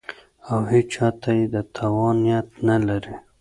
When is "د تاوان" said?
1.53-2.15